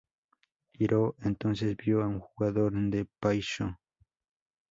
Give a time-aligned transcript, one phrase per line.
[0.79, 3.77] Iroh entonces vio a un jugador de Pai Sho.